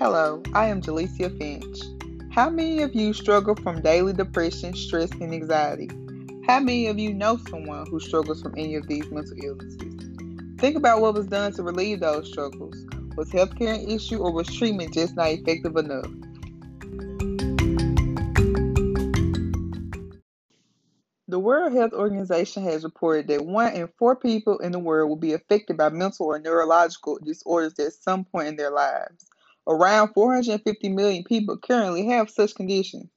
[0.00, 1.80] Hello, I am Jalecia Finch.
[2.30, 5.90] How many of you struggle from daily depression, stress, and anxiety?
[6.46, 9.80] How many of you know someone who struggles from any of these mental illnesses?
[10.60, 12.76] Think about what was done to relieve those struggles.
[13.16, 16.06] Was healthcare an issue or was treatment just not effective enough?
[21.26, 25.16] The World Health Organization has reported that one in four people in the world will
[25.16, 29.27] be affected by mental or neurological disorders at some point in their lives.
[29.68, 33.10] Around 450 million people currently have such conditions.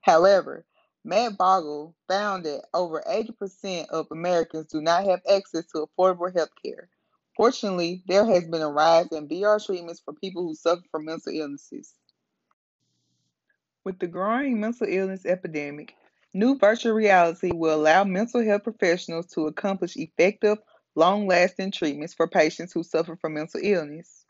[0.00, 0.66] However,
[1.04, 6.50] Matt Bogle found that over 80% of Americans do not have access to affordable health
[6.64, 6.88] care.
[7.36, 11.32] Fortunately, there has been a rise in VR treatments for people who suffer from mental
[11.32, 11.94] illnesses.
[13.84, 15.94] With the growing mental illness epidemic,
[16.34, 20.58] new virtual reality will allow mental health professionals to accomplish effective,
[20.96, 24.24] long lasting treatments for patients who suffer from mental illness.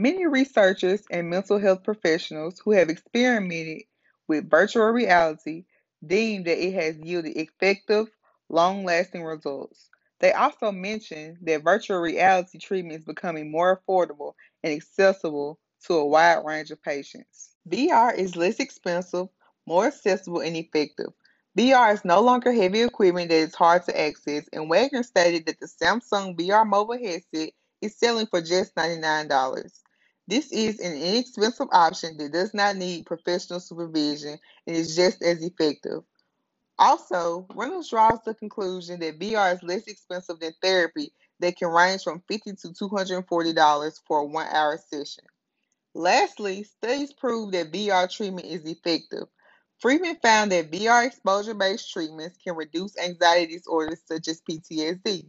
[0.00, 3.82] Many researchers and mental health professionals who have experimented
[4.28, 5.64] with virtual reality
[6.06, 8.06] deem that it has yielded effective,
[8.48, 9.90] long lasting results.
[10.20, 16.06] They also mention that virtual reality treatment is becoming more affordable and accessible to a
[16.06, 17.56] wide range of patients.
[17.68, 19.26] VR is less expensive,
[19.66, 21.12] more accessible, and effective.
[21.58, 25.58] VR is no longer heavy equipment that is hard to access, and Wagner stated that
[25.58, 29.28] the Samsung VR mobile headset is selling for just $99.
[30.28, 35.42] This is an inexpensive option that does not need professional supervision and is just as
[35.42, 36.02] effective.
[36.78, 42.04] Also, Reynolds draws the conclusion that VR is less expensive than therapy that can range
[42.04, 45.24] from 50 to $240 for a one hour session.
[45.94, 49.28] Lastly, studies prove that VR treatment is effective.
[49.80, 55.26] Freeman found that VR exposure based treatments can reduce anxiety disorders such as PTSD.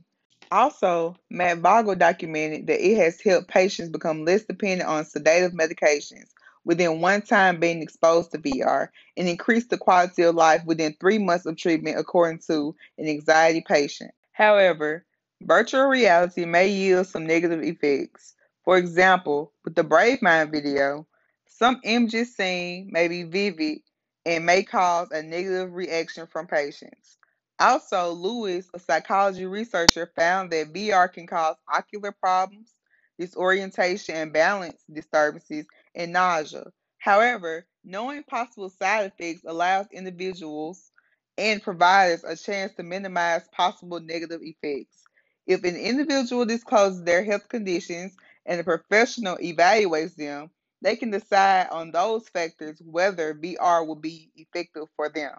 [0.52, 6.30] Also, Matt Vogel documented that it has helped patients become less dependent on sedative medications
[6.66, 11.20] within one time being exposed to VR and increase the quality of life within three
[11.20, 14.12] months of treatment, according to an anxiety patient.
[14.32, 15.06] However,
[15.42, 18.36] virtual reality may yield some negative effects.
[18.66, 21.06] For example, with the Bravemind video,
[21.46, 23.80] some images seen may be vivid
[24.26, 27.19] and may cause a negative reaction from patients.
[27.60, 32.76] Also, Lewis, a psychology researcher, found that VR can cause ocular problems,
[33.20, 35.66] disorientation and balance disturbances,
[35.96, 36.66] and nausea.
[37.00, 40.92] However, knowing possible side effects allows individuals
[41.38, 45.04] and providers a chance to minimize possible negative effects.
[45.48, 48.16] If an individual discloses their health conditions
[48.46, 54.32] and a professional evaluates them, they can decide on those factors whether VR will be
[54.36, 55.34] effective for them.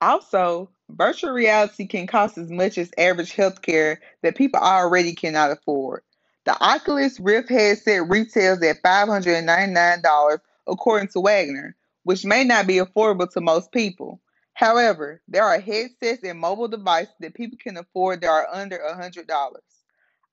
[0.00, 6.02] Also, virtual reality can cost as much as average healthcare that people already cannot afford.
[6.44, 10.38] The Oculus Rift headset retails at $599
[10.68, 14.20] according to Wagner, which may not be affordable to most people.
[14.54, 19.26] However, there are headsets and mobile devices that people can afford that are under $100.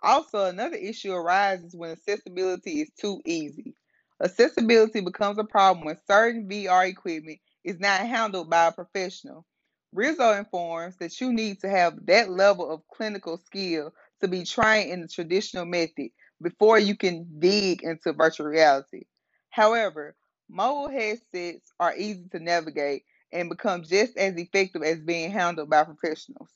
[0.04, 3.76] Also, another issue arises when accessibility is too easy.
[4.24, 9.46] Accessibility becomes a problem when certain VR equipment is not handled by a professional.
[9.94, 14.90] Rizzo informs that you need to have that level of clinical skill to be trained
[14.90, 19.04] in the traditional method before you can dig into virtual reality.
[19.50, 20.16] However,
[20.50, 23.04] mobile headsets are easy to navigate
[23.34, 26.50] and become just as effective as being handled by professionals.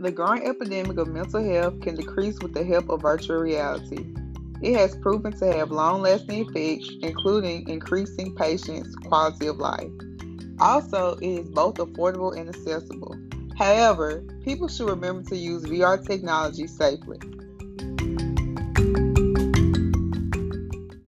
[0.00, 4.06] The growing epidemic of mental health can decrease with the help of virtual reality.
[4.60, 9.90] It has proven to have long lasting effects, including increasing patients' quality of life.
[10.60, 13.16] Also, it is both affordable and accessible.
[13.56, 17.18] However, people should remember to use VR technology safely.